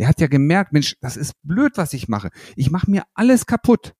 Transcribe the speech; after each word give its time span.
Er 0.00 0.08
hat 0.08 0.20
ja 0.20 0.28
gemerkt, 0.28 0.72
Mensch, 0.72 0.96
das 1.02 1.18
ist 1.18 1.34
blöd, 1.42 1.72
was 1.76 1.92
ich 1.92 2.08
mache. 2.08 2.30
Ich 2.56 2.70
mache 2.70 2.90
mir 2.90 3.02
alles 3.12 3.44
kaputt. 3.44 3.94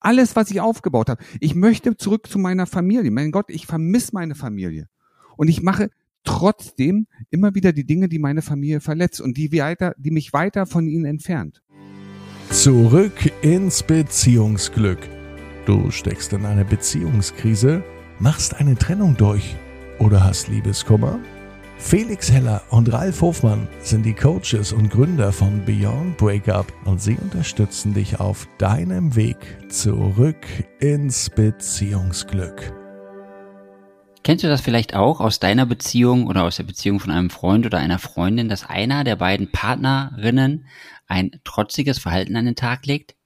Alles, 0.00 0.34
was 0.34 0.50
ich 0.50 0.60
aufgebaut 0.60 1.08
habe. 1.08 1.22
Ich 1.38 1.54
möchte 1.54 1.96
zurück 1.96 2.26
zu 2.26 2.38
meiner 2.40 2.66
Familie. 2.66 3.12
Mein 3.12 3.30
Gott, 3.30 3.46
ich 3.48 3.66
vermisse 3.66 4.10
meine 4.12 4.34
Familie. 4.34 4.88
Und 5.36 5.46
ich 5.46 5.62
mache 5.62 5.90
trotzdem 6.24 7.06
immer 7.30 7.54
wieder 7.54 7.72
die 7.72 7.86
Dinge, 7.86 8.08
die 8.08 8.18
meine 8.18 8.42
Familie 8.42 8.80
verletzt 8.80 9.20
und 9.20 9.36
die, 9.36 9.52
weiter, 9.52 9.94
die 9.98 10.10
mich 10.10 10.32
weiter 10.32 10.66
von 10.66 10.88
ihnen 10.88 11.04
entfernt. 11.04 11.62
Zurück 12.50 13.30
ins 13.42 13.84
Beziehungsglück. 13.84 14.98
Du 15.64 15.92
steckst 15.92 16.32
in 16.32 16.44
einer 16.44 16.64
Beziehungskrise, 16.64 17.84
machst 18.18 18.54
eine 18.56 18.74
Trennung 18.74 19.16
durch 19.16 19.54
oder 20.00 20.24
hast 20.24 20.48
Liebeskummer? 20.48 21.20
Felix 21.80 22.30
Heller 22.30 22.62
und 22.70 22.92
Ralf 22.92 23.22
Hofmann 23.22 23.66
sind 23.80 24.04
die 24.04 24.14
Coaches 24.14 24.72
und 24.72 24.90
Gründer 24.90 25.32
von 25.32 25.64
Beyond 25.64 26.16
Breakup 26.18 26.72
und 26.84 27.00
sie 27.00 27.16
unterstützen 27.16 27.94
dich 27.94 28.20
auf 28.20 28.46
deinem 28.58 29.16
Weg 29.16 29.36
zurück 29.68 30.46
ins 30.78 31.30
Beziehungsglück. 31.30 32.72
Kennst 34.22 34.44
du 34.44 34.48
das 34.48 34.60
vielleicht 34.60 34.94
auch 34.94 35.20
aus 35.20 35.40
deiner 35.40 35.66
Beziehung 35.66 36.26
oder 36.26 36.44
aus 36.44 36.58
der 36.58 36.64
Beziehung 36.64 37.00
von 37.00 37.10
einem 37.10 37.30
Freund 37.30 37.66
oder 37.66 37.78
einer 37.78 37.98
Freundin, 37.98 38.48
dass 38.48 38.68
einer 38.68 39.02
der 39.02 39.16
beiden 39.16 39.50
Partnerinnen 39.50 40.66
ein 41.08 41.40
trotziges 41.42 41.98
Verhalten 41.98 42.36
an 42.36 42.44
den 42.44 42.56
Tag 42.56 42.86
legt? 42.86 43.16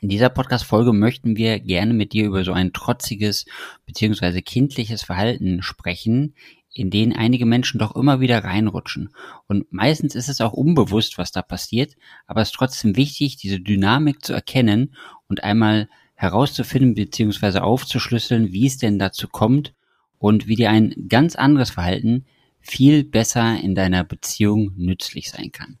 In 0.00 0.08
dieser 0.08 0.30
Podcast-Folge 0.30 0.94
möchten 0.94 1.36
wir 1.36 1.60
gerne 1.60 1.92
mit 1.92 2.14
dir 2.14 2.24
über 2.24 2.42
so 2.42 2.52
ein 2.52 2.72
trotziges 2.72 3.44
bzw. 3.84 4.40
kindliches 4.40 5.02
Verhalten 5.02 5.62
sprechen, 5.62 6.34
in 6.72 6.90
denen 6.90 7.12
einige 7.12 7.46
Menschen 7.46 7.78
doch 7.78 7.96
immer 7.96 8.20
wieder 8.20 8.44
reinrutschen. 8.44 9.10
Und 9.46 9.72
meistens 9.72 10.14
ist 10.14 10.28
es 10.28 10.40
auch 10.40 10.52
unbewusst, 10.52 11.18
was 11.18 11.32
da 11.32 11.42
passiert, 11.42 11.96
aber 12.26 12.42
es 12.42 12.48
ist 12.48 12.54
trotzdem 12.54 12.96
wichtig, 12.96 13.36
diese 13.36 13.60
Dynamik 13.60 14.24
zu 14.24 14.32
erkennen 14.32 14.94
und 15.28 15.42
einmal 15.42 15.88
herauszufinden 16.14 16.94
bzw. 16.94 17.58
aufzuschlüsseln, 17.58 18.52
wie 18.52 18.66
es 18.66 18.78
denn 18.78 18.98
dazu 18.98 19.26
kommt 19.26 19.74
und 20.18 20.46
wie 20.46 20.56
dir 20.56 20.70
ein 20.70 20.94
ganz 21.08 21.34
anderes 21.34 21.70
Verhalten 21.70 22.26
viel 22.60 23.04
besser 23.04 23.58
in 23.58 23.74
deiner 23.74 24.04
Beziehung 24.04 24.72
nützlich 24.76 25.30
sein 25.30 25.50
kann. 25.50 25.78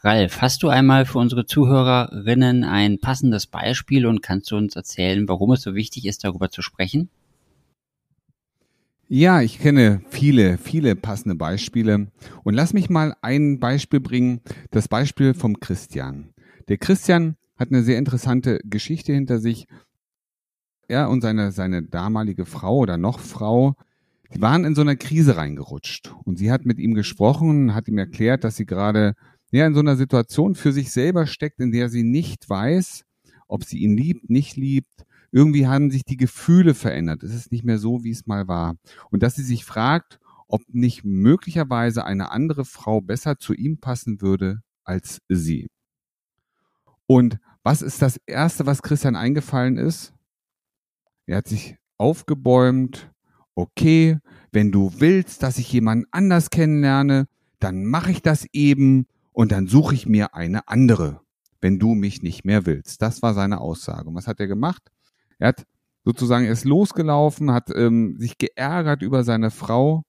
Ralf, 0.00 0.42
hast 0.42 0.62
du 0.62 0.68
einmal 0.68 1.06
für 1.06 1.18
unsere 1.18 1.46
Zuhörerinnen 1.46 2.64
ein 2.64 3.00
passendes 3.00 3.46
Beispiel 3.46 4.06
und 4.06 4.22
kannst 4.22 4.50
du 4.50 4.56
uns 4.56 4.76
erzählen, 4.76 5.28
warum 5.28 5.52
es 5.52 5.62
so 5.62 5.74
wichtig 5.74 6.06
ist, 6.06 6.22
darüber 6.22 6.50
zu 6.50 6.62
sprechen? 6.62 7.08
Ja, 9.10 9.40
ich 9.40 9.58
kenne 9.58 10.02
viele, 10.10 10.58
viele 10.58 10.94
passende 10.94 11.34
Beispiele. 11.34 12.08
Und 12.44 12.52
lass 12.52 12.74
mich 12.74 12.90
mal 12.90 13.14
ein 13.22 13.58
Beispiel 13.58 14.00
bringen, 14.00 14.42
das 14.70 14.86
Beispiel 14.86 15.32
vom 15.32 15.60
Christian. 15.60 16.34
Der 16.68 16.76
Christian 16.76 17.36
hat 17.56 17.68
eine 17.70 17.82
sehr 17.82 17.96
interessante 17.96 18.60
Geschichte 18.64 19.14
hinter 19.14 19.38
sich. 19.38 19.66
Er 20.88 21.08
und 21.08 21.22
seine, 21.22 21.52
seine 21.52 21.82
damalige 21.82 22.44
Frau 22.44 22.76
oder 22.76 22.98
noch 22.98 23.18
Frau, 23.18 23.76
die 24.34 24.42
waren 24.42 24.66
in 24.66 24.74
so 24.74 24.82
einer 24.82 24.96
Krise 24.96 25.38
reingerutscht. 25.38 26.14
Und 26.24 26.38
sie 26.38 26.52
hat 26.52 26.66
mit 26.66 26.78
ihm 26.78 26.92
gesprochen, 26.92 27.74
hat 27.74 27.88
ihm 27.88 27.96
erklärt, 27.96 28.44
dass 28.44 28.56
sie 28.56 28.66
gerade 28.66 29.14
ja, 29.50 29.66
in 29.66 29.72
so 29.72 29.80
einer 29.80 29.96
Situation 29.96 30.54
für 30.54 30.72
sich 30.72 30.92
selber 30.92 31.26
steckt, 31.26 31.60
in 31.60 31.72
der 31.72 31.88
sie 31.88 32.02
nicht 32.02 32.50
weiß, 32.50 33.04
ob 33.46 33.64
sie 33.64 33.78
ihn 33.78 33.96
liebt, 33.96 34.28
nicht 34.28 34.56
liebt, 34.56 35.06
irgendwie 35.30 35.66
haben 35.66 35.90
sich 35.90 36.04
die 36.04 36.16
Gefühle 36.16 36.74
verändert. 36.74 37.22
Es 37.22 37.34
ist 37.34 37.52
nicht 37.52 37.64
mehr 37.64 37.78
so, 37.78 38.04
wie 38.04 38.10
es 38.10 38.26
mal 38.26 38.48
war. 38.48 38.76
Und 39.10 39.22
dass 39.22 39.34
sie 39.34 39.42
sich 39.42 39.64
fragt, 39.64 40.18
ob 40.46 40.62
nicht 40.68 41.04
möglicherweise 41.04 42.04
eine 42.04 42.30
andere 42.30 42.64
Frau 42.64 43.00
besser 43.00 43.38
zu 43.38 43.52
ihm 43.54 43.78
passen 43.78 44.20
würde 44.22 44.62
als 44.84 45.20
sie. 45.28 45.68
Und 47.06 47.38
was 47.62 47.82
ist 47.82 48.00
das 48.00 48.18
Erste, 48.26 48.64
was 48.66 48.82
Christian 48.82 49.16
eingefallen 49.16 49.76
ist? 49.76 50.14
Er 51.26 51.38
hat 51.38 51.48
sich 51.48 51.76
aufgebäumt. 51.98 53.10
Okay, 53.54 54.18
wenn 54.52 54.72
du 54.72 54.92
willst, 54.98 55.42
dass 55.42 55.58
ich 55.58 55.70
jemanden 55.72 56.06
anders 56.10 56.48
kennenlerne, 56.48 57.26
dann 57.58 57.84
mache 57.84 58.12
ich 58.12 58.22
das 58.22 58.46
eben 58.52 59.06
und 59.32 59.52
dann 59.52 59.66
suche 59.66 59.94
ich 59.94 60.06
mir 60.06 60.34
eine 60.34 60.68
andere, 60.68 61.20
wenn 61.60 61.78
du 61.78 61.94
mich 61.94 62.22
nicht 62.22 62.44
mehr 62.44 62.66
willst. 62.66 63.02
Das 63.02 63.20
war 63.20 63.34
seine 63.34 63.60
Aussage. 63.60 64.08
Und 64.08 64.14
was 64.14 64.28
hat 64.28 64.40
er 64.40 64.46
gemacht? 64.46 64.90
Er 65.38 65.48
hat 65.48 65.66
sozusagen, 66.04 66.46
ist 66.46 66.64
losgelaufen, 66.64 67.52
hat 67.52 67.70
ähm, 67.74 68.16
sich 68.18 68.38
geärgert 68.38 69.02
über 69.02 69.24
seine 69.24 69.50
Frau 69.50 70.04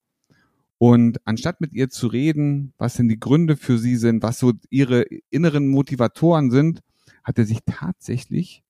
und 0.79 1.19
anstatt 1.25 1.59
mit 1.59 1.73
ihr 1.73 1.89
zu 1.89 2.07
reden, 2.07 2.73
was 2.77 2.93
denn 2.95 3.09
die 3.09 3.19
Gründe 3.19 3.57
für 3.57 3.77
sie 3.77 3.97
sind, 3.97 4.23
was 4.23 4.39
so 4.39 4.53
ihre 4.69 5.01
inneren 5.29 5.67
Motivatoren 5.67 6.51
sind, 6.51 6.79
hat 7.23 7.37
er 7.37 7.45
sich 7.45 7.59
tatsächlich 7.65 8.63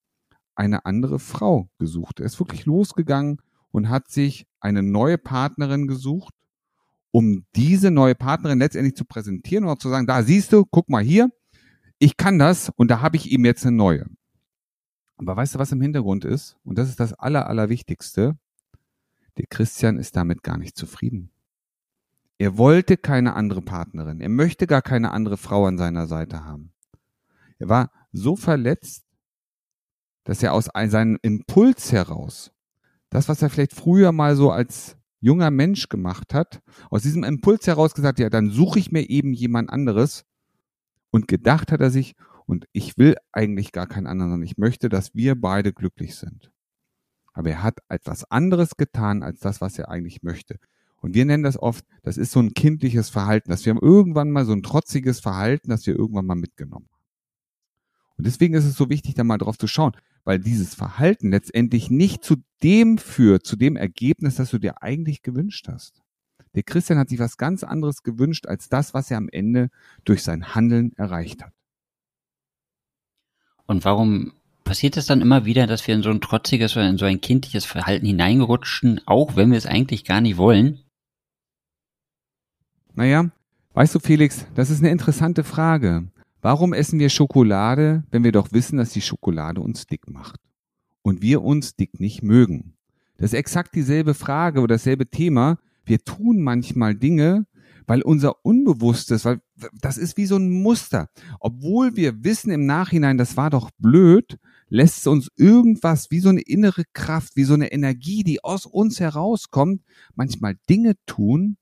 eine 0.56 0.84
andere 0.86 1.20
Frau 1.20 1.70
gesucht. 1.78 2.18
Er 2.18 2.26
ist 2.26 2.40
wirklich 2.40 2.66
losgegangen 2.66 3.40
und 3.70 3.88
hat 3.88 4.10
sich 4.10 4.46
eine 4.58 4.82
neue 4.82 5.18
Partnerin 5.18 5.86
gesucht, 5.86 6.34
um 7.12 7.44
diese 7.54 7.92
neue 7.92 8.16
Partnerin 8.16 8.58
letztendlich 8.58 8.96
zu 8.96 9.04
präsentieren 9.04 9.64
und 9.64 9.70
auch 9.70 9.78
zu 9.78 9.88
sagen, 9.88 10.08
da 10.08 10.24
siehst 10.24 10.52
du, 10.52 10.64
guck 10.68 10.88
mal 10.88 11.04
hier, 11.04 11.30
ich 12.00 12.16
kann 12.16 12.40
das 12.40 12.70
und 12.74 12.90
da 12.90 13.02
habe 13.02 13.16
ich 13.16 13.30
eben 13.30 13.44
jetzt 13.44 13.64
eine 13.64 13.76
neue. 13.76 14.06
Aber 15.20 15.36
weißt 15.36 15.54
du, 15.54 15.58
was 15.58 15.70
im 15.70 15.82
Hintergrund 15.82 16.24
ist? 16.24 16.56
Und 16.64 16.78
das 16.78 16.88
ist 16.88 16.98
das 16.98 17.12
Aller, 17.12 17.46
Allerwichtigste. 17.46 18.38
Der 19.36 19.46
Christian 19.50 19.98
ist 19.98 20.16
damit 20.16 20.42
gar 20.42 20.56
nicht 20.56 20.78
zufrieden. 20.78 21.30
Er 22.38 22.56
wollte 22.56 22.96
keine 22.96 23.34
andere 23.34 23.60
Partnerin. 23.60 24.22
Er 24.22 24.30
möchte 24.30 24.66
gar 24.66 24.80
keine 24.80 25.10
andere 25.10 25.36
Frau 25.36 25.66
an 25.66 25.76
seiner 25.76 26.06
Seite 26.06 26.46
haben. 26.46 26.72
Er 27.58 27.68
war 27.68 27.90
so 28.12 28.34
verletzt, 28.34 29.04
dass 30.24 30.42
er 30.42 30.54
aus 30.54 30.70
seinem 30.86 31.18
Impuls 31.20 31.92
heraus, 31.92 32.50
das, 33.10 33.28
was 33.28 33.42
er 33.42 33.50
vielleicht 33.50 33.74
früher 33.74 34.12
mal 34.12 34.36
so 34.36 34.50
als 34.50 34.96
junger 35.20 35.50
Mensch 35.50 35.90
gemacht 35.90 36.32
hat, 36.32 36.62
aus 36.88 37.02
diesem 37.02 37.24
Impuls 37.24 37.66
heraus 37.66 37.92
gesagt, 37.92 38.20
ja, 38.20 38.30
dann 38.30 38.48
suche 38.48 38.78
ich 38.78 38.90
mir 38.90 39.10
eben 39.10 39.34
jemand 39.34 39.68
anderes. 39.68 40.24
Und 41.10 41.28
gedacht 41.28 41.72
hat 41.72 41.82
er 41.82 41.90
sich, 41.90 42.14
und 42.50 42.66
ich 42.72 42.98
will 42.98 43.14
eigentlich 43.30 43.70
gar 43.70 43.86
keinen 43.86 44.08
anderen, 44.08 44.32
sondern 44.32 44.46
ich 44.46 44.58
möchte, 44.58 44.88
dass 44.88 45.14
wir 45.14 45.40
beide 45.40 45.72
glücklich 45.72 46.16
sind. 46.16 46.50
Aber 47.32 47.48
er 47.48 47.62
hat 47.62 47.78
etwas 47.88 48.28
anderes 48.28 48.76
getan 48.76 49.22
als 49.22 49.38
das, 49.38 49.60
was 49.60 49.78
er 49.78 49.88
eigentlich 49.88 50.24
möchte. 50.24 50.58
Und 50.96 51.14
wir 51.14 51.24
nennen 51.24 51.44
das 51.44 51.56
oft, 51.56 51.84
das 52.02 52.18
ist 52.18 52.32
so 52.32 52.40
ein 52.40 52.52
kindliches 52.52 53.08
Verhalten, 53.08 53.50
dass 53.50 53.64
wir 53.64 53.70
haben 53.70 53.80
irgendwann 53.80 54.32
mal 54.32 54.44
so 54.44 54.52
ein 54.52 54.64
trotziges 54.64 55.20
Verhalten, 55.20 55.70
das 55.70 55.86
wir 55.86 55.94
irgendwann 55.94 56.26
mal 56.26 56.34
mitgenommen 56.34 56.88
haben. 56.90 57.04
Und 58.16 58.26
deswegen 58.26 58.54
ist 58.54 58.64
es 58.64 58.74
so 58.74 58.90
wichtig, 58.90 59.14
da 59.14 59.22
mal 59.22 59.38
drauf 59.38 59.56
zu 59.56 59.68
schauen, 59.68 59.92
weil 60.24 60.40
dieses 60.40 60.74
Verhalten 60.74 61.30
letztendlich 61.30 61.88
nicht 61.88 62.24
zu 62.24 62.34
dem 62.64 62.98
führt, 62.98 63.46
zu 63.46 63.54
dem 63.54 63.76
Ergebnis, 63.76 64.34
das 64.34 64.50
du 64.50 64.58
dir 64.58 64.82
eigentlich 64.82 65.22
gewünscht 65.22 65.68
hast. 65.68 66.02
Der 66.56 66.64
Christian 66.64 66.98
hat 66.98 67.10
sich 67.10 67.20
was 67.20 67.36
ganz 67.36 67.62
anderes 67.62 68.02
gewünscht 68.02 68.48
als 68.48 68.68
das, 68.68 68.92
was 68.92 69.08
er 69.08 69.18
am 69.18 69.28
Ende 69.28 69.70
durch 70.04 70.24
sein 70.24 70.52
Handeln 70.56 70.92
erreicht 70.96 71.44
hat. 71.44 71.52
Und 73.70 73.84
warum 73.84 74.32
passiert 74.64 74.96
es 74.96 75.06
dann 75.06 75.20
immer 75.20 75.44
wieder, 75.44 75.68
dass 75.68 75.86
wir 75.86 75.94
in 75.94 76.02
so 76.02 76.10
ein 76.10 76.20
trotziges 76.20 76.76
oder 76.76 76.88
in 76.88 76.98
so 76.98 77.04
ein 77.04 77.20
kindliches 77.20 77.64
Verhalten 77.64 78.04
hineingerutschen, 78.04 79.00
auch 79.06 79.36
wenn 79.36 79.52
wir 79.52 79.58
es 79.58 79.66
eigentlich 79.66 80.04
gar 80.04 80.20
nicht 80.20 80.38
wollen? 80.38 80.80
Naja, 82.94 83.30
weißt 83.74 83.94
du, 83.94 84.00
Felix, 84.00 84.44
das 84.56 84.70
ist 84.70 84.80
eine 84.80 84.90
interessante 84.90 85.44
Frage. 85.44 86.08
Warum 86.42 86.72
essen 86.72 86.98
wir 86.98 87.10
Schokolade, 87.10 88.02
wenn 88.10 88.24
wir 88.24 88.32
doch 88.32 88.50
wissen, 88.50 88.76
dass 88.76 88.90
die 88.90 89.02
Schokolade 89.02 89.60
uns 89.60 89.86
dick 89.86 90.10
macht? 90.10 90.40
Und 91.02 91.22
wir 91.22 91.40
uns 91.44 91.76
dick 91.76 92.00
nicht 92.00 92.24
mögen? 92.24 92.74
Das 93.18 93.26
ist 93.26 93.38
exakt 93.38 93.76
dieselbe 93.76 94.14
Frage 94.14 94.62
oder 94.62 94.74
dasselbe 94.74 95.06
Thema. 95.06 95.58
Wir 95.84 96.00
tun 96.00 96.42
manchmal 96.42 96.96
Dinge, 96.96 97.46
weil 97.90 98.02
unser 98.02 98.44
Unbewusstes, 98.44 99.24
weil 99.24 99.40
das 99.72 99.98
ist 99.98 100.16
wie 100.16 100.26
so 100.26 100.36
ein 100.36 100.48
Muster. 100.48 101.08
Obwohl 101.40 101.96
wir 101.96 102.22
wissen 102.22 102.52
im 102.52 102.64
Nachhinein, 102.64 103.18
das 103.18 103.36
war 103.36 103.50
doch 103.50 103.72
blöd, 103.78 104.38
lässt 104.68 105.08
uns 105.08 105.28
irgendwas 105.34 106.12
wie 106.12 106.20
so 106.20 106.28
eine 106.28 106.42
innere 106.42 106.84
Kraft, 106.92 107.34
wie 107.34 107.42
so 107.42 107.54
eine 107.54 107.72
Energie, 107.72 108.22
die 108.22 108.44
aus 108.44 108.64
uns 108.64 109.00
herauskommt, 109.00 109.82
manchmal 110.14 110.54
Dinge 110.68 110.94
tun, 111.06 111.56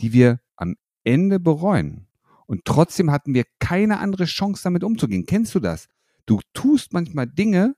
die 0.00 0.12
wir 0.12 0.40
am 0.56 0.74
Ende 1.04 1.38
bereuen. 1.38 2.08
Und 2.46 2.64
trotzdem 2.64 3.12
hatten 3.12 3.32
wir 3.32 3.44
keine 3.60 4.00
andere 4.00 4.24
Chance, 4.24 4.64
damit 4.64 4.82
umzugehen. 4.82 5.26
Kennst 5.26 5.54
du 5.54 5.60
das? 5.60 5.86
Du 6.26 6.40
tust 6.54 6.92
manchmal 6.92 7.28
Dinge 7.28 7.76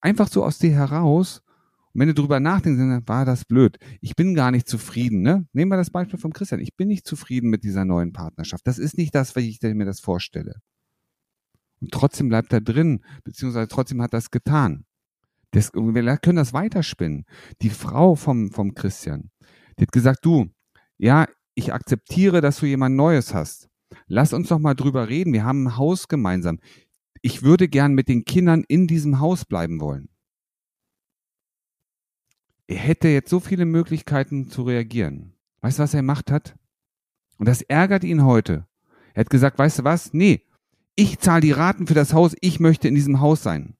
einfach 0.00 0.28
so 0.28 0.44
aus 0.44 0.58
dir 0.58 0.70
heraus 0.70 1.42
und 1.94 2.00
wenn 2.00 2.08
du 2.08 2.14
drüber 2.14 2.40
nachdenkst, 2.40 2.78
dann 2.78 3.06
war 3.06 3.24
das 3.24 3.44
blöd. 3.44 3.78
Ich 4.00 4.16
bin 4.16 4.34
gar 4.34 4.50
nicht 4.50 4.66
zufrieden. 4.66 5.20
Ne? 5.20 5.46
Nehmen 5.52 5.70
wir 5.70 5.76
das 5.76 5.90
Beispiel 5.90 6.18
vom 6.18 6.32
Christian. 6.32 6.60
Ich 6.60 6.74
bin 6.74 6.88
nicht 6.88 7.06
zufrieden 7.06 7.50
mit 7.50 7.64
dieser 7.64 7.84
neuen 7.84 8.12
Partnerschaft. 8.12 8.66
Das 8.66 8.78
ist 8.78 8.96
nicht 8.96 9.14
das, 9.14 9.36
wie 9.36 9.48
ich 9.48 9.60
mir 9.62 9.84
das 9.84 10.00
vorstelle. 10.00 10.60
Und 11.80 11.90
trotzdem 11.90 12.28
bleibt 12.28 12.52
er 12.52 12.60
drin, 12.60 13.04
beziehungsweise 13.24 13.68
trotzdem 13.68 14.00
hat 14.00 14.14
das 14.14 14.30
getan. 14.30 14.86
Das, 15.50 15.72
wir 15.74 16.16
können 16.16 16.36
das 16.36 16.54
weiterspinnen. 16.54 17.24
Die 17.60 17.68
Frau 17.70 18.14
vom, 18.14 18.50
vom 18.52 18.74
Christian, 18.74 19.30
die 19.78 19.82
hat 19.82 19.92
gesagt, 19.92 20.24
du, 20.24 20.50
ja, 20.96 21.26
ich 21.54 21.74
akzeptiere, 21.74 22.40
dass 22.40 22.60
du 22.60 22.66
jemand 22.66 22.96
Neues 22.96 23.34
hast. 23.34 23.68
lass 24.06 24.32
uns 24.32 24.48
doch 24.48 24.58
mal 24.58 24.74
drüber 24.74 25.08
reden. 25.10 25.34
Wir 25.34 25.44
haben 25.44 25.66
ein 25.66 25.76
Haus 25.76 26.08
gemeinsam. 26.08 26.58
Ich 27.20 27.42
würde 27.42 27.68
gern 27.68 27.92
mit 27.92 28.08
den 28.08 28.24
Kindern 28.24 28.64
in 28.66 28.86
diesem 28.86 29.20
Haus 29.20 29.44
bleiben 29.44 29.80
wollen. 29.80 30.08
Er 32.72 32.78
hätte 32.78 33.08
jetzt 33.08 33.28
so 33.28 33.38
viele 33.38 33.66
Möglichkeiten 33.66 34.48
zu 34.48 34.62
reagieren. 34.62 35.34
Weißt 35.60 35.78
du, 35.78 35.82
was 35.82 35.92
er 35.92 36.00
gemacht 36.00 36.30
hat? 36.30 36.56
Und 37.36 37.46
das 37.46 37.60
ärgert 37.60 38.02
ihn 38.02 38.24
heute. 38.24 38.66
Er 39.12 39.20
hat 39.20 39.30
gesagt, 39.30 39.58
weißt 39.58 39.80
du 39.80 39.84
was? 39.84 40.14
Nee, 40.14 40.46
ich 40.96 41.18
zahle 41.18 41.42
die 41.42 41.52
Raten 41.52 41.86
für 41.86 41.92
das 41.92 42.14
Haus, 42.14 42.34
ich 42.40 42.60
möchte 42.60 42.88
in 42.88 42.94
diesem 42.94 43.20
Haus 43.20 43.42
sein. 43.42 43.76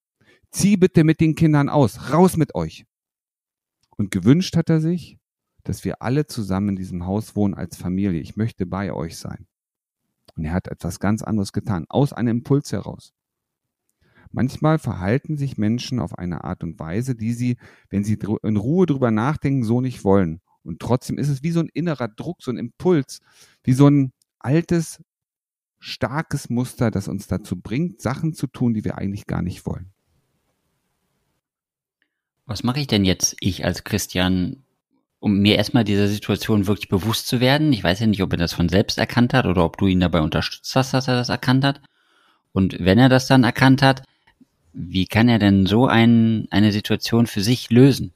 Zieh 0.51 0.77
bitte 0.77 1.05
mit 1.05 1.23
den 1.23 1.37
Kindern 1.37 1.71
aus, 1.71 2.13
raus 2.13 2.37
mit 2.37 2.55
euch. 2.55 2.85
Und 3.97 4.11
gewünscht 4.11 4.57
hat 4.57 4.69
er 4.69 4.83
sich, 4.83 5.19
dass 5.65 5.87
wir 5.87 6.03
alle 6.03 6.27
zusammen 6.27 6.71
in 6.71 6.77
diesem 6.77 7.07
Haus 7.07 7.35
wohnen 7.35 7.55
als 7.55 7.79
Familie. 7.79 8.21
Ich 8.21 8.37
möchte 8.37 8.67
bei 8.67 8.93
euch 8.93 9.17
sein. 9.17 9.47
Und 10.37 10.45
er 10.45 10.53
hat 10.53 10.69
etwas 10.69 11.01
ganz 11.01 11.23
anderes 11.23 11.55
getan, 11.55 11.87
aus 11.89 12.13
einem 12.13 12.39
Impuls 12.39 12.71
heraus. 12.73 13.15
Manchmal 14.33 14.79
verhalten 14.79 15.37
sich 15.37 15.59
Menschen 15.59 16.01
auf 16.01 16.19
eine 16.19 16.45
Art 16.45 16.65
und 16.65 16.79
Weise, 16.79 17.15
die 17.15 17.35
sie, 17.35 17.57
wenn 17.91 18.03
sie 18.03 18.19
in 18.43 18.57
Ruhe 18.57 18.87
drüber 18.87 19.11
nachdenken, 19.11 19.65
so 19.65 19.81
nicht 19.81 20.05
wollen. 20.05 20.41
Und 20.65 20.81
trotzdem 20.81 21.19
ist 21.19 21.29
es 21.29 21.43
wie 21.43 21.51
so 21.51 21.61
ein 21.61 21.69
innerer 21.73 22.09
Druck, 22.09 22.43
so 22.43 22.51
ein 22.51 22.57
Impuls, 22.57 23.21
wie 23.63 23.73
so 23.73 23.89
ein 23.89 24.13
altes, 24.39 25.03
starkes 25.79 26.49
Muster, 26.49 26.91
das 26.91 27.09
uns 27.09 27.27
dazu 27.27 27.61
bringt, 27.61 28.01
Sachen 28.01 28.35
zu 28.35 28.47
tun, 28.47 28.73
die 28.73 28.85
wir 28.85 28.99
eigentlich 28.99 29.27
gar 29.27 29.43
nicht 29.43 29.67
wollen. 29.67 29.93
Was 32.47 32.63
mache 32.63 32.81
ich 32.81 32.87
denn 32.87 33.05
jetzt, 33.05 33.37
ich 33.41 33.65
als 33.65 33.85
Christian, 33.85 34.65
um 35.19 35.39
mir 35.41 35.57
erstmal 35.57 35.85
dieser 35.85 36.09
Situation 36.09 36.67
wirklich 36.67 36.89
bewusst 36.89 37.27
zu 37.27 37.41
werden? 37.41 37.73
Ich 37.73 37.83
weiß 37.85 38.01
ja 38.01 38.07
nicht, 38.07 38.23
ob 38.23 38.33
er 38.33 38.39
das 38.39 38.53
von 38.53 38.69
selbst 38.69 38.99
erkannt 38.99 39.35
hat 39.35 39.47
oder 39.47 39.65
ob 39.65 39.77
du 39.77 39.87
ihn 39.87 40.01
dabei 40.01 40.21
unterstützt 40.21 40.75
hast, 40.77 40.95
dass 40.95 41.09
er 41.09 41.17
das 41.17 41.29
erkannt 41.29 41.65
hat. 41.65 41.81
Und 42.53 42.77
wenn 42.79 42.99
er 42.99 43.09
das 43.09 43.27
dann 43.27 43.45
erkannt 43.45 43.83
hat, 43.83 44.03
wie 44.73 45.07
kann 45.07 45.29
er 45.29 45.39
denn 45.39 45.67
so 45.67 45.87
ein, 45.87 46.47
eine 46.51 46.73
Situation 46.73 47.27
für 47.27 47.43
sich 47.43 47.71
lösen? 47.71 48.13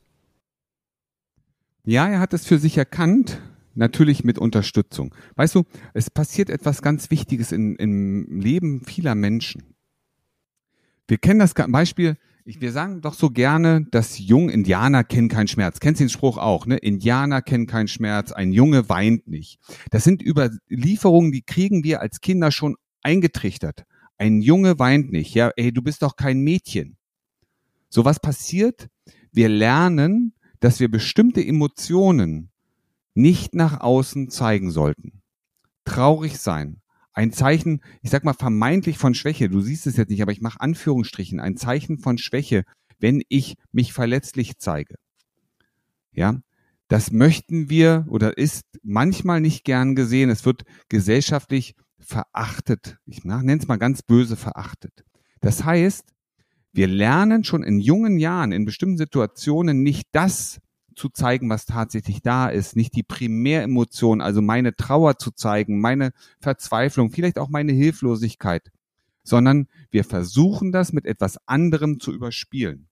Ja, 1.84 2.08
er 2.08 2.20
hat 2.20 2.32
es 2.32 2.46
für 2.46 2.58
sich 2.58 2.76
erkannt, 2.78 3.40
natürlich 3.74 4.24
mit 4.24 4.38
Unterstützung. 4.38 5.14
Weißt 5.36 5.54
du, 5.54 5.64
es 5.94 6.10
passiert 6.10 6.50
etwas 6.50 6.82
ganz 6.82 7.10
Wichtiges 7.10 7.52
in, 7.52 7.76
im 7.76 8.40
Leben 8.40 8.82
vieler 8.84 9.14
Menschen. 9.14 9.62
Wir 11.06 11.18
kennen 11.18 11.38
das 11.38 11.54
Beispiel, 11.54 12.16
wir 12.44 12.72
sagen 12.72 13.00
doch 13.00 13.14
so 13.14 13.30
gerne, 13.30 13.86
dass 13.90 14.18
jung 14.18 14.48
Indianer 14.50 15.04
kennen 15.04 15.28
keinen 15.28 15.48
Schmerz. 15.48 15.80
Kennst 15.80 16.00
du 16.00 16.04
den 16.04 16.10
Spruch 16.10 16.38
auch, 16.38 16.66
ne? 16.66 16.76
Indianer 16.76 17.42
kennen 17.42 17.66
keinen 17.66 17.88
Schmerz, 17.88 18.32
ein 18.32 18.52
Junge 18.52 18.88
weint 18.88 19.26
nicht. 19.26 19.58
Das 19.90 20.04
sind 20.04 20.22
Überlieferungen, 20.24 21.32
die 21.32 21.42
kriegen 21.42 21.82
wir 21.82 22.00
als 22.00 22.20
Kinder 22.20 22.52
schon 22.52 22.76
eingetrichtert. 23.02 23.84
Ein 24.18 24.40
Junge 24.40 24.78
weint 24.78 25.12
nicht. 25.12 25.34
Ja, 25.34 25.50
ey, 25.56 25.72
du 25.72 25.82
bist 25.82 26.02
doch 26.02 26.16
kein 26.16 26.40
Mädchen. 26.40 26.96
So 27.88 28.04
was 28.04 28.20
passiert? 28.20 28.88
Wir 29.32 29.48
lernen, 29.48 30.34
dass 30.60 30.80
wir 30.80 30.90
bestimmte 30.90 31.44
Emotionen 31.44 32.50
nicht 33.14 33.54
nach 33.54 33.80
außen 33.80 34.30
zeigen 34.30 34.70
sollten. 34.70 35.22
Traurig 35.84 36.38
sein. 36.38 36.80
Ein 37.12 37.32
Zeichen, 37.32 37.80
ich 38.02 38.10
sag 38.10 38.24
mal 38.24 38.34
vermeintlich 38.34 38.98
von 38.98 39.14
Schwäche. 39.14 39.48
Du 39.48 39.60
siehst 39.60 39.86
es 39.86 39.96
jetzt 39.96 40.10
nicht, 40.10 40.22
aber 40.22 40.32
ich 40.32 40.42
mache 40.42 40.60
Anführungsstrichen. 40.60 41.40
Ein 41.40 41.56
Zeichen 41.56 41.98
von 41.98 42.18
Schwäche, 42.18 42.64
wenn 42.98 43.22
ich 43.28 43.54
mich 43.72 43.92
verletzlich 43.92 44.58
zeige. 44.58 44.96
Ja, 46.12 46.40
das 46.88 47.10
möchten 47.10 47.68
wir 47.68 48.06
oder 48.08 48.36
ist 48.38 48.64
manchmal 48.82 49.40
nicht 49.40 49.64
gern 49.64 49.94
gesehen. 49.94 50.30
Es 50.30 50.44
wird 50.44 50.64
gesellschaftlich 50.88 51.74
verachtet. 51.98 52.98
Ich 53.06 53.24
nenne 53.24 53.56
es 53.56 53.68
mal 53.68 53.76
ganz 53.76 54.02
böse 54.02 54.36
verachtet. 54.36 55.04
Das 55.40 55.64
heißt, 55.64 56.12
wir 56.72 56.88
lernen 56.88 57.44
schon 57.44 57.62
in 57.62 57.80
jungen 57.80 58.18
Jahren 58.18 58.52
in 58.52 58.64
bestimmten 58.64 58.98
Situationen 58.98 59.82
nicht 59.82 60.08
das 60.12 60.60
zu 60.94 61.10
zeigen, 61.10 61.48
was 61.48 61.66
tatsächlich 61.66 62.22
da 62.22 62.48
ist, 62.48 62.74
nicht 62.74 62.94
die 62.96 63.02
Primäremotion, 63.02 64.20
also 64.20 64.42
meine 64.42 64.74
Trauer 64.76 65.18
zu 65.18 65.30
zeigen, 65.30 65.80
meine 65.80 66.12
Verzweiflung, 66.40 67.10
vielleicht 67.10 67.38
auch 67.38 67.48
meine 67.48 67.72
Hilflosigkeit, 67.72 68.70
sondern 69.22 69.68
wir 69.90 70.04
versuchen 70.04 70.72
das 70.72 70.92
mit 70.92 71.06
etwas 71.06 71.38
anderem 71.46 72.00
zu 72.00 72.12
überspielen. 72.12 72.88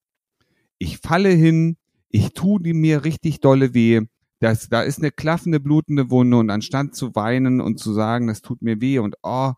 Ich 0.78 0.98
falle 0.98 1.30
hin, 1.30 1.76
ich 2.10 2.32
tue 2.34 2.60
mir 2.74 3.04
richtig 3.04 3.40
dolle 3.40 3.74
weh, 3.74 4.02
das, 4.44 4.68
da 4.68 4.82
ist 4.82 4.98
eine 4.98 5.10
klaffende, 5.10 5.58
blutende 5.58 6.10
Wunde 6.10 6.36
und 6.36 6.50
anstatt 6.50 6.94
zu 6.94 7.14
weinen 7.14 7.62
und 7.62 7.78
zu 7.78 7.94
sagen, 7.94 8.26
das 8.26 8.42
tut 8.42 8.60
mir 8.60 8.80
weh 8.82 8.98
und 8.98 9.16
oh, 9.22 9.52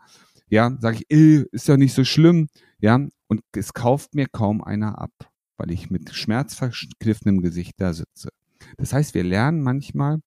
ja, 0.49 0.77
sage 0.79 1.03
ich, 1.09 1.44
ist 1.50 1.67
ja 1.67 1.77
nicht 1.77 1.93
so 1.93 2.05
schlimm, 2.05 2.49
ja, 2.79 3.00
und 3.27 3.41
es 3.53 3.75
kauft 3.75 4.15
mir 4.15 4.29
kaum 4.29 4.62
einer 4.62 4.99
ab, 5.00 5.11
weil 5.56 5.73
ich 5.73 5.91
mit 5.91 6.15
schmerzverkniffenem 6.15 7.43
Gesicht 7.43 7.75
da 7.79 7.93
sitze. 7.93 8.29
Das 8.77 8.93
heißt, 8.93 9.15
wir 9.15 9.25
lernen 9.25 9.61
manchmal 9.61 10.21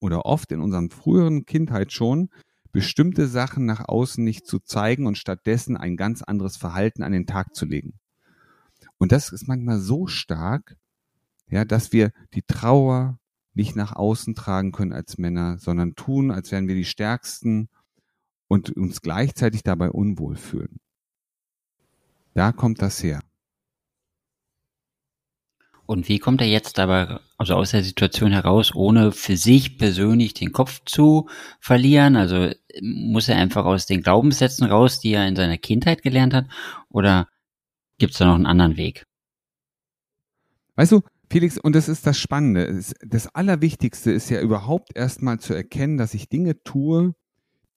oder 0.00 0.24
oft 0.24 0.50
in 0.50 0.62
unserem 0.62 0.90
früheren 0.90 1.44
Kindheit 1.44 1.92
schon, 1.92 2.30
bestimmte 2.72 3.28
Sachen 3.28 3.66
nach 3.66 3.86
außen 3.86 4.24
nicht 4.24 4.46
zu 4.46 4.60
zeigen 4.60 5.06
und 5.06 5.18
stattdessen 5.18 5.76
ein 5.76 5.98
ganz 5.98 6.22
anderes 6.22 6.56
Verhalten 6.56 7.02
an 7.02 7.12
den 7.12 7.26
Tag 7.26 7.54
zu 7.54 7.66
legen. 7.66 7.98
Und 8.96 9.12
das 9.12 9.30
ist 9.30 9.46
manchmal 9.46 9.78
so 9.78 10.06
stark, 10.06 10.76
ja, 11.50 11.66
dass 11.66 11.92
wir 11.92 12.12
die 12.32 12.42
Trauer, 12.42 13.18
nicht 13.58 13.74
nach 13.74 13.92
außen 13.92 14.36
tragen 14.36 14.70
können 14.70 14.92
als 14.92 15.18
Männer, 15.18 15.58
sondern 15.58 15.96
tun, 15.96 16.30
als 16.30 16.52
wären 16.52 16.68
wir 16.68 16.76
die 16.76 16.84
Stärksten 16.84 17.68
und 18.46 18.70
uns 18.70 19.02
gleichzeitig 19.02 19.64
dabei 19.64 19.90
unwohl 19.90 20.36
fühlen. 20.36 20.78
Da 22.34 22.52
kommt 22.52 22.80
das 22.80 23.02
her. 23.02 23.20
Und 25.86 26.08
wie 26.08 26.20
kommt 26.20 26.40
er 26.40 26.46
jetzt 26.46 26.78
dabei, 26.78 27.18
also 27.36 27.54
aus 27.54 27.72
der 27.72 27.82
Situation 27.82 28.30
heraus, 28.30 28.74
ohne 28.74 29.10
für 29.10 29.36
sich 29.36 29.76
persönlich 29.76 30.34
den 30.34 30.52
Kopf 30.52 30.82
zu 30.84 31.28
verlieren? 31.58 32.14
Also 32.14 32.52
muss 32.80 33.28
er 33.28 33.38
einfach 33.38 33.64
aus 33.64 33.86
den 33.86 34.02
Glaubenssätzen 34.02 34.68
raus, 34.68 35.00
die 35.00 35.14
er 35.14 35.26
in 35.26 35.34
seiner 35.34 35.58
Kindheit 35.58 36.02
gelernt 36.02 36.32
hat? 36.32 36.46
Oder 36.90 37.26
gibt 37.98 38.12
es 38.12 38.18
da 38.18 38.26
noch 38.26 38.36
einen 38.36 38.46
anderen 38.46 38.76
Weg? 38.76 39.04
Weißt 40.76 40.92
du, 40.92 41.02
Felix, 41.30 41.58
und 41.58 41.74
das 41.74 41.88
ist 41.88 42.06
das 42.06 42.18
Spannende. 42.18 42.80
Das 43.06 43.34
Allerwichtigste 43.34 44.10
ist 44.10 44.30
ja 44.30 44.40
überhaupt 44.40 44.96
erstmal 44.96 45.38
zu 45.38 45.52
erkennen, 45.54 45.98
dass 45.98 46.14
ich 46.14 46.28
Dinge 46.28 46.62
tue, 46.62 47.14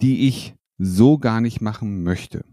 die 0.01 0.27
ich 0.27 0.56
so 0.77 1.18
gar 1.18 1.42
nicht 1.42 1.62
machen 1.62 2.03
möchte. 2.03 2.45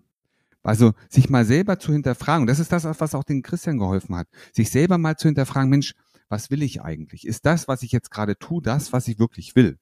Also 0.62 0.92
sich 1.08 1.30
mal 1.30 1.44
selber 1.44 1.78
zu 1.78 1.92
hinterfragen, 1.92 2.46
das 2.46 2.58
ist 2.58 2.72
das, 2.72 2.84
was 2.84 3.14
auch 3.14 3.24
den 3.24 3.42
Christian 3.42 3.78
geholfen 3.78 4.16
hat, 4.16 4.28
sich 4.52 4.70
selber 4.70 4.98
mal 4.98 5.16
zu 5.16 5.28
hinterfragen, 5.28 5.70
Mensch, 5.70 5.94
was 6.28 6.50
will 6.50 6.62
ich 6.62 6.82
eigentlich? 6.82 7.26
Ist 7.26 7.46
das, 7.46 7.68
was 7.68 7.82
ich 7.82 7.92
jetzt 7.92 8.10
gerade 8.10 8.36
tue, 8.36 8.60
das, 8.60 8.92
was 8.92 9.08
ich 9.08 9.18
wirklich 9.18 9.56
will? 9.56 9.78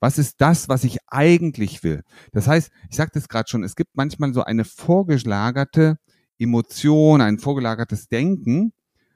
Was 0.00 0.18
ist 0.18 0.40
das, 0.40 0.68
was 0.68 0.84
ich 0.84 0.98
eigentlich 1.08 1.82
will? 1.82 2.02
Das 2.32 2.46
heißt, 2.46 2.70
ich 2.88 2.96
sagte 2.96 3.18
es 3.18 3.28
gerade 3.28 3.48
schon, 3.48 3.64
es 3.64 3.76
gibt 3.76 3.90
manchmal 3.94 4.32
so 4.32 4.42
eine 4.42 4.64
vorgelagerte 4.64 5.98
Emotion, 6.38 7.20
ein 7.20 7.38
vorgelagertes 7.38 8.08
Denken, 8.08 8.72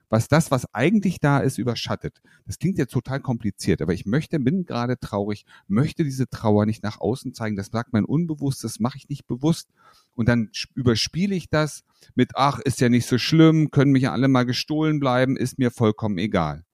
was 0.08 0.28
das, 0.28 0.50
was 0.50 0.72
eigentlich 0.74 1.20
da 1.20 1.38
ist, 1.38 1.58
überschattet. 1.58 2.20
Das 2.46 2.58
klingt 2.58 2.78
jetzt 2.78 2.92
total 2.92 3.20
kompliziert, 3.20 3.82
aber 3.82 3.92
ich 3.92 4.06
möchte, 4.06 4.40
bin 4.40 4.64
gerade 4.64 4.98
traurig, 4.98 5.44
möchte 5.66 6.04
diese 6.04 6.28
Trauer 6.28 6.66
nicht 6.66 6.82
nach 6.82 7.00
außen 7.00 7.34
zeigen. 7.34 7.56
Das 7.56 7.66
sagt 7.66 7.92
mein 7.92 8.04
Unbewusstes, 8.04 8.80
mache 8.80 8.96
ich 8.96 9.08
nicht 9.08 9.26
bewusst. 9.26 9.68
Und 10.14 10.28
dann 10.28 10.50
überspiele 10.74 11.34
ich 11.34 11.48
das 11.50 11.84
mit, 12.14 12.32
ach, 12.34 12.58
ist 12.60 12.80
ja 12.80 12.88
nicht 12.88 13.06
so 13.06 13.18
schlimm, 13.18 13.70
können 13.70 13.92
mich 13.92 14.02
ja 14.02 14.12
alle 14.12 14.28
mal 14.28 14.44
gestohlen 14.44 14.98
bleiben, 14.98 15.36
ist 15.36 15.58
mir 15.58 15.70
vollkommen 15.70 16.18
egal. 16.18 16.64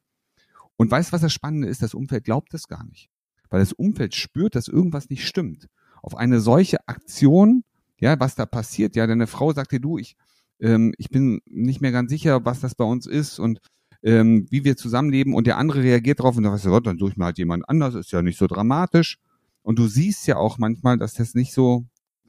Und 0.76 0.90
weißt, 0.90 1.12
was 1.12 1.20
das 1.20 1.32
Spannende 1.32 1.68
ist? 1.68 1.82
Das 1.82 1.94
Umfeld 1.94 2.24
glaubt 2.24 2.52
das 2.54 2.68
gar 2.68 2.84
nicht. 2.84 3.10
Weil 3.50 3.60
das 3.60 3.72
Umfeld 3.72 4.14
spürt, 4.14 4.54
dass 4.54 4.68
irgendwas 4.68 5.10
nicht 5.10 5.26
stimmt. 5.26 5.68
Auf 6.02 6.16
eine 6.16 6.40
solche 6.40 6.88
Aktion, 6.88 7.64
ja, 7.98 8.18
was 8.18 8.34
da 8.34 8.46
passiert, 8.46 8.96
ja, 8.96 9.06
deine 9.06 9.26
Frau 9.26 9.52
sagt 9.52 9.72
dir, 9.72 9.80
du, 9.80 9.98
ich, 9.98 10.16
ähm, 10.64 10.94
ich 10.96 11.10
bin 11.10 11.40
nicht 11.46 11.80
mehr 11.82 11.92
ganz 11.92 12.10
sicher, 12.10 12.44
was 12.44 12.60
das 12.60 12.74
bei 12.74 12.84
uns 12.84 13.06
ist 13.06 13.38
und 13.38 13.60
ähm, 14.02 14.46
wie 14.50 14.64
wir 14.64 14.76
zusammenleben 14.76 15.34
und 15.34 15.46
der 15.46 15.58
andere 15.58 15.82
reagiert 15.82 16.20
darauf 16.20 16.36
und 16.36 16.42
dann 16.42 16.52
weißt 16.52 16.64
du, 16.64 16.80
dann 16.80 16.98
suche 16.98 17.12
ich 17.12 17.16
mal 17.16 17.26
halt 17.26 17.38
jemand 17.38 17.68
anders, 17.68 17.94
ist 17.94 18.12
ja 18.12 18.22
nicht 18.22 18.38
so 18.38 18.46
dramatisch. 18.46 19.18
Und 19.62 19.78
du 19.78 19.86
siehst 19.86 20.26
ja 20.26 20.36
auch 20.36 20.58
manchmal, 20.58 20.98
dass 20.98 21.14
das 21.14 21.34
nicht 21.34 21.54
so 21.54 21.86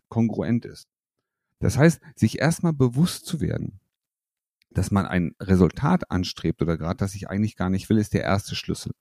kongruent 0.10 0.66
ist. 0.66 0.88
Das 1.60 1.78
heißt, 1.78 2.02
sich 2.16 2.40
erstmal 2.40 2.74
bewusst 2.74 3.26
zu 3.26 3.42
werden, 3.42 3.80
dass 4.72 4.92
man 4.92 5.06
ein 5.06 5.34
Resultat 5.40 6.12
anstrebt 6.12 6.62
oder 6.62 6.78
gerade, 6.78 6.98
das 6.98 7.16
ich 7.16 7.30
eigentlich 7.30 7.56
gar 7.56 7.70
nicht 7.70 7.90
will, 7.90 7.98
ist 7.98 8.14
der 8.14 8.24
erste 8.24 8.56
Schlüssel. 8.56 8.92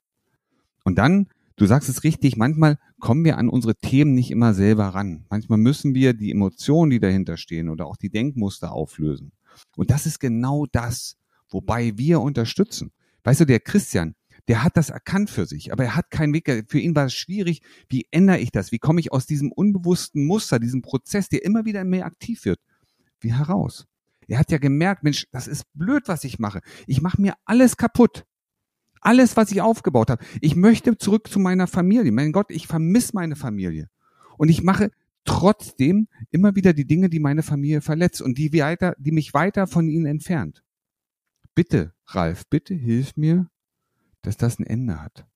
Und 0.85 0.97
dann 0.97 1.29
du 1.57 1.67
sagst 1.67 1.89
es 1.89 2.05
richtig, 2.05 2.37
manchmal 2.37 2.79
kommen 2.99 3.25
wir 3.25 3.39
an 3.39 3.49
unsere 3.49 3.77
Themen 3.77 4.15
nicht 4.15 4.31
immer 4.31 4.55
selber 4.55 4.89
ran. 4.89 5.27
Manchmal 5.31 5.59
müssen 5.59 5.95
wir 5.95 6.15
die 6.15 6.31
Emotionen, 6.31 6.91
die 6.91 7.01
dahinter 7.01 7.37
stehen 7.37 7.69
oder 7.69 7.87
auch 7.87 7.97
die 7.97 8.11
Denkmuster 8.11 8.73
auflösen. 8.73 9.33
Und 9.77 9.91
das 9.91 10.07
ist 10.07 10.19
genau 10.19 10.67
das, 10.71 11.17
wobei 11.49 11.97
wir 11.97 12.21
unterstützen. 12.21 12.93
Weißt 13.23 13.41
du, 13.41 13.47
der 13.47 13.61
Christian, 13.61 14.15
der 14.49 14.63
hat 14.63 14.77
das 14.77 14.91
erkannt 14.91 15.31
für 15.31 15.47
sich, 15.47 15.73
aber 15.73 15.85
er 15.85 15.97
hat 15.97 16.11
keinen 16.11 16.35
Weg. 16.35 16.67
Für 16.69 16.79
ihn 16.79 16.95
war 16.95 17.07
es 17.07 17.15
schwierig. 17.15 17.63
Wie 17.89 18.07
ändere 18.11 18.39
ich 18.39 18.51
das? 18.51 18.73
Wie 18.73 18.79
komme 18.79 19.01
ich 19.01 19.13
aus 19.13 19.27
diesem 19.27 19.51
unbewussten 19.53 20.27
Muster, 20.27 20.59
diesem 20.59 20.83
Prozess, 20.83 21.29
der 21.29 21.45
immer 21.45 21.65
wieder 21.65 21.85
mehr 21.85 22.05
aktiv 22.05 22.45
wird, 22.45 22.61
wie 23.21 23.33
heraus? 23.33 23.87
Er 24.27 24.39
hat 24.39 24.51
ja 24.51 24.59
gemerkt, 24.59 25.03
Mensch, 25.03 25.27
das 25.33 25.47
ist 25.47 25.65
blöd, 25.75 26.05
was 26.07 26.25
ich 26.25 26.39
mache. 26.39 26.61
Ich 26.87 27.03
mache 27.03 27.21
mir 27.21 27.35
alles 27.45 27.77
kaputt. 27.77 28.25
Alles, 29.05 29.37
was 29.37 29.53
ich 29.53 29.61
aufgebaut 29.61 30.09
habe. 30.11 30.25
Ich 30.41 30.57
möchte 30.57 30.97
zurück 30.97 31.29
zu 31.29 31.39
meiner 31.39 31.67
Familie. 31.67 32.11
Mein 32.11 32.33
Gott, 32.33 32.51
ich 32.51 32.67
vermisse 32.67 33.11
meine 33.13 33.37
Familie. 33.37 33.91
Und 34.39 34.49
ich 34.49 34.63
mache 34.63 34.91
trotzdem 35.25 36.09
immer 36.31 36.57
wieder 36.57 36.73
die 36.73 36.87
Dinge, 36.87 37.11
die 37.11 37.21
meine 37.21 37.43
Familie 37.43 37.83
verletzt 37.83 38.23
und 38.23 38.39
die 38.39 38.53
weiter, 38.55 38.97
die 38.99 39.13
mich 39.13 39.35
weiter 39.35 39.67
von 39.67 39.89
ihnen 39.89 40.07
entfernt. 40.07 40.65
Bitte, 41.55 41.93
Ralf, 42.07 42.47
bitte 42.49 42.75
hilf 42.75 43.15
mir, 43.17 43.51
dass 44.23 44.39
das 44.39 44.59
ein 44.59 44.67
Ende 44.67 45.01
hat. 45.03 45.27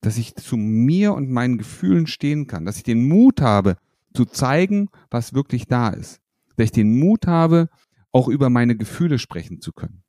Dass 0.00 0.16
ich 0.16 0.36
zu 0.36 0.56
mir 0.56 1.12
und 1.12 1.28
meinen 1.28 1.58
Gefühlen 1.58 2.06
stehen 2.06 2.46
kann, 2.46 2.64
dass 2.64 2.76
ich 2.76 2.84
den 2.84 3.06
Mut 3.08 3.40
habe, 3.40 3.78
zu 4.14 4.26
zeigen, 4.26 4.90
was 5.10 5.34
wirklich 5.34 5.66
da 5.66 5.88
ist. 5.90 6.20
Dass 6.56 6.66
ich 6.66 6.72
den 6.72 6.98
Mut 6.98 7.26
habe, 7.26 7.68
auch 8.12 8.28
über 8.28 8.48
meine 8.48 8.76
Gefühle 8.76 9.18
sprechen 9.18 9.60
zu 9.60 9.72
können. 9.72 10.04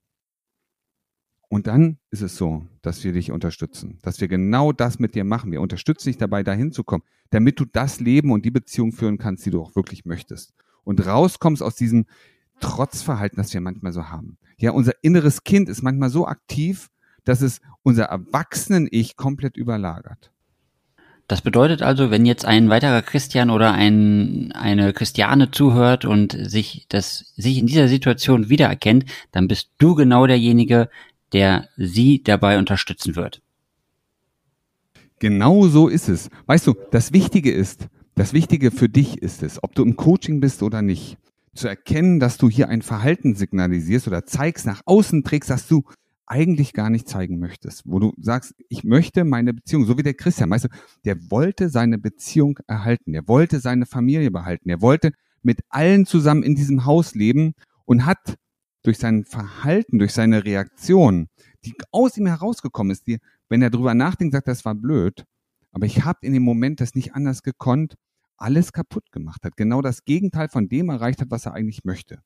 Und 1.53 1.67
dann 1.67 1.99
ist 2.09 2.23
es 2.23 2.35
so, 2.35 2.65
dass 2.81 3.03
wir 3.03 3.13
dich 3.13 3.31
unterstützen, 3.31 3.99
dass 4.01 4.19
wir 4.19 4.27
genau 4.27 4.71
das 4.71 4.97
mit 4.97 5.13
dir 5.13 5.23
machen. 5.23 5.51
Wir 5.51 5.61
unterstützen 5.61 6.09
dich 6.09 6.17
dabei, 6.17 6.41
dahin 6.41 6.71
zu 6.71 6.83
kommen, 6.83 7.03
damit 7.29 7.59
du 7.59 7.65
das 7.65 7.99
Leben 7.99 8.31
und 8.31 8.43
die 8.43 8.49
Beziehung 8.49 8.91
führen 8.91 9.19
kannst, 9.19 9.45
die 9.45 9.51
du 9.51 9.61
auch 9.61 9.75
wirklich 9.75 10.03
möchtest. 10.03 10.55
Und 10.83 11.05
rauskommst 11.05 11.61
aus 11.61 11.75
diesem 11.75 12.07
Trotzverhalten, 12.59 13.37
das 13.37 13.53
wir 13.53 13.61
manchmal 13.61 13.93
so 13.93 14.09
haben. 14.09 14.39
Ja, 14.57 14.71
unser 14.71 14.93
inneres 15.03 15.43
Kind 15.43 15.69
ist 15.69 15.83
manchmal 15.83 16.09
so 16.09 16.25
aktiv, 16.25 16.89
dass 17.23 17.41
es 17.41 17.61
unser 17.83 18.05
Erwachsenen-Ich 18.05 19.15
komplett 19.15 19.55
überlagert. 19.55 20.31
Das 21.27 21.41
bedeutet 21.41 21.83
also, 21.83 22.09
wenn 22.09 22.25
jetzt 22.25 22.45
ein 22.45 22.69
weiterer 22.69 23.03
Christian 23.03 23.51
oder 23.51 23.73
ein, 23.73 24.51
eine 24.53 24.91
Christiane 24.91 25.51
zuhört 25.51 26.03
und 26.03 26.35
sich 26.37 26.87
das, 26.89 27.31
sich 27.37 27.59
in 27.59 27.67
dieser 27.67 27.87
Situation 27.87 28.49
wiedererkennt, 28.49 29.05
dann 29.31 29.47
bist 29.47 29.69
du 29.77 29.95
genau 29.95 30.27
derjenige, 30.27 30.89
der 31.33 31.67
sie 31.77 32.23
dabei 32.23 32.57
unterstützen 32.57 33.15
wird. 33.15 33.41
Genau 35.19 35.67
so 35.67 35.87
ist 35.87 36.09
es. 36.09 36.29
Weißt 36.45 36.67
du, 36.67 36.75
das 36.91 37.13
Wichtige 37.13 37.51
ist, 37.51 37.87
das 38.15 38.33
Wichtige 38.33 38.71
für 38.71 38.89
dich 38.89 39.17
ist 39.17 39.41
es, 39.41 39.61
ob 39.63 39.73
du 39.73 39.83
im 39.83 39.95
Coaching 39.95 40.39
bist 40.39 40.61
oder 40.63 40.81
nicht, 40.81 41.17
zu 41.55 41.67
erkennen, 41.67 42.19
dass 42.19 42.37
du 42.37 42.49
hier 42.49 42.69
ein 42.69 42.81
Verhalten 42.81 43.35
signalisierst 43.35 44.07
oder 44.07 44.25
zeigst, 44.25 44.65
nach 44.65 44.81
außen 44.85 45.23
trägst, 45.23 45.49
dass 45.49 45.67
du 45.67 45.83
eigentlich 46.25 46.73
gar 46.73 46.89
nicht 46.89 47.07
zeigen 47.07 47.37
möchtest, 47.37 47.83
wo 47.85 47.99
du 47.99 48.13
sagst, 48.17 48.55
ich 48.69 48.83
möchte 48.83 49.23
meine 49.23 49.53
Beziehung, 49.53 49.85
so 49.85 49.97
wie 49.97 50.03
der 50.03 50.13
Christian, 50.13 50.49
weißt 50.49 50.65
du, 50.65 50.69
der 51.05 51.17
wollte 51.29 51.69
seine 51.69 51.97
Beziehung 51.97 52.59
erhalten, 52.65 53.13
der 53.13 53.27
wollte 53.27 53.59
seine 53.59 53.85
Familie 53.85 54.31
behalten, 54.31 54.69
der 54.69 54.81
wollte 54.81 55.11
mit 55.43 55.59
allen 55.69 56.05
zusammen 56.05 56.43
in 56.43 56.55
diesem 56.55 56.85
Haus 56.85 57.13
leben 57.13 57.53
und 57.85 58.05
hat 58.05 58.35
durch 58.83 58.97
sein 58.97 59.25
Verhalten, 59.25 59.99
durch 59.99 60.13
seine 60.13 60.45
Reaktion, 60.45 61.29
die 61.65 61.73
aus 61.91 62.17
ihm 62.17 62.27
herausgekommen 62.27 62.91
ist, 62.91 63.07
die, 63.07 63.19
wenn 63.49 63.61
er 63.61 63.69
drüber 63.69 63.93
nachdenkt, 63.93 64.33
sagt, 64.33 64.47
das 64.47 64.65
war 64.65 64.75
blöd, 64.75 65.25
aber 65.71 65.85
ich 65.85 66.03
habe 66.05 66.19
in 66.21 66.33
dem 66.33 66.43
Moment 66.43 66.81
das 66.81 66.93
nicht 66.93 67.15
anders 67.15 67.43
gekonnt, 67.43 67.95
alles 68.37 68.73
kaputt 68.73 69.11
gemacht 69.11 69.43
hat, 69.43 69.55
genau 69.57 69.81
das 69.81 70.05
Gegenteil 70.05 70.49
von 70.49 70.67
dem 70.67 70.89
erreicht 70.89 71.21
hat, 71.21 71.31
was 71.31 71.45
er 71.45 71.53
eigentlich 71.53 71.85
möchte. 71.85 72.19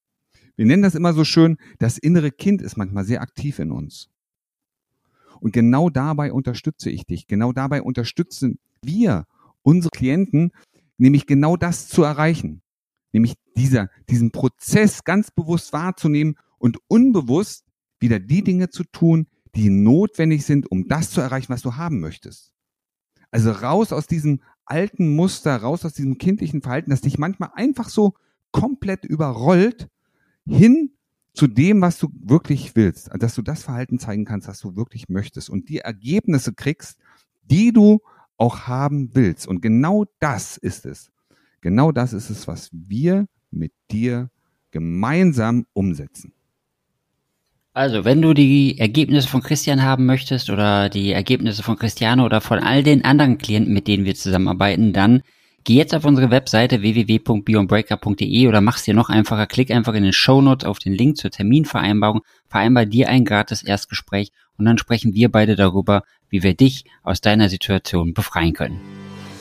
Wir 0.56 0.66
nennen 0.66 0.84
das 0.84 0.96
immer 0.96 1.14
so 1.14 1.24
schön, 1.24 1.58
das 1.78 2.00
innere 2.00 2.32
Kind 2.32 2.62
ist 2.62 2.78
manchmal 2.78 3.06
sehr 3.06 3.22
aktiv 3.22 3.60
in 3.60 3.72
uns. 3.72 4.10
Und 5.40 5.54
genau 5.54 5.92
dabei 5.92 6.34
unterstütze 6.34 6.90
ich 6.90 7.06
dich. 7.06 7.28
Genau 7.28 7.52
dabei 7.54 7.84
unterstützen 7.84 8.58
wir 8.82 9.28
unsere 9.62 9.92
Klienten, 9.92 10.52
nämlich 10.98 11.28
genau 11.28 11.58
das 11.58 11.88
zu 11.88 12.02
erreichen. 12.02 12.64
Nämlich 13.12 13.36
dieser, 13.56 13.90
diesen 14.10 14.32
Prozess 14.32 15.04
ganz 15.04 15.30
bewusst 15.30 15.74
wahrzunehmen 15.74 16.36
und 16.58 16.78
unbewusst 16.88 17.66
wieder 18.00 18.20
die 18.20 18.44
Dinge 18.44 18.70
zu 18.70 18.84
tun, 18.84 19.28
die 19.56 19.70
notwendig 19.70 20.46
sind, 20.46 20.70
um 20.72 20.88
das 20.88 21.12
zu 21.12 21.22
erreichen, 21.22 21.50
was 21.50 21.62
du 21.62 21.76
haben 21.76 22.00
möchtest. 22.00 22.52
Also 23.32 23.52
raus 23.52 23.92
aus 23.92 24.08
diesem 24.08 24.42
alten 24.66 25.16
Muster, 25.16 25.56
raus 25.56 25.86
aus 25.86 25.94
diesem 25.94 26.18
kindlichen 26.18 26.62
Verhalten, 26.62 26.92
das 26.92 27.02
dich 27.02 27.18
manchmal 27.18 27.52
einfach 27.54 27.90
so 27.90 28.14
komplett 28.52 29.06
überrollt 29.06 29.90
hin 30.46 30.92
zu 31.34 31.48
dem, 31.48 31.82
was 31.82 32.00
du 32.00 32.10
wirklich 32.20 32.76
willst, 32.76 33.10
dass 33.20 33.36
du 33.36 33.42
das 33.42 33.64
Verhalten 33.64 34.00
zeigen 34.00 34.26
kannst, 34.26 34.48
was 34.48 34.60
du 34.60 34.76
wirklich 34.76 35.10
möchtest 35.10 35.50
und 35.50 35.70
die 35.70 35.80
Ergebnisse 35.80 36.54
kriegst, 36.54 36.98
die 37.44 37.72
du 37.72 38.00
auch 38.38 38.62
haben 38.62 39.14
willst. 39.14 39.48
Und 39.48 39.62
genau 39.62 40.06
das 40.20 40.58
ist 40.58 40.86
es. 40.86 41.12
Genau 41.62 41.92
das 41.92 42.14
ist 42.14 42.30
es, 42.30 42.48
was 42.48 42.70
wir 42.72 43.28
mit 43.52 43.74
dir 43.92 44.30
gemeinsam 44.72 45.66
umsetzen. 45.74 46.34
Also, 47.78 48.06
wenn 48.06 48.24
du 48.24 48.34
die 48.34 48.80
Ergebnisse 48.80 49.28
von 49.28 49.44
Christian 49.44 49.84
haben 49.84 50.08
möchtest 50.08 50.50
oder 50.50 50.90
die 50.90 51.12
Ergebnisse 51.12 51.62
von 51.62 51.78
Cristiano 51.78 52.26
oder 52.26 52.42
von 52.42 52.58
all 52.58 52.82
den 52.82 53.06
anderen 53.06 53.38
Klienten, 53.38 53.72
mit 53.72 53.88
denen 53.88 54.04
wir 54.04 54.16
zusammenarbeiten, 54.16 54.94
dann 54.94 55.22
Geh 55.64 55.76
jetzt 55.76 55.94
auf 55.94 56.06
unsere 56.06 56.32
Webseite 56.32 56.82
www.beyondbreakup.de 56.82 58.48
oder 58.48 58.62
mach's 58.62 58.86
dir 58.86 58.94
noch 58.94 59.10
einfacher. 59.10 59.46
Klick 59.48 59.70
einfach 59.70 59.94
in 59.96 60.04
den 60.04 60.14
Show 60.14 60.42
Notes 60.42 60.66
auf 60.66 60.80
den 60.80 60.94
Link 60.94 61.18
zur 61.18 61.30
Terminvereinbarung, 61.30 62.22
vereinbar 62.48 62.86
dir 62.86 63.10
ein 63.10 63.26
gratis 63.26 63.64
Erstgespräch 63.64 64.32
und 64.58 64.64
dann 64.64 64.78
sprechen 64.78 65.14
wir 65.14 65.30
beide 65.30 65.58
darüber, 65.58 66.04
wie 66.30 66.42
wir 66.42 66.54
dich 66.54 66.86
aus 67.04 67.20
deiner 67.20 67.50
Situation 67.50 68.14
befreien 68.14 68.54
können. 68.54 68.80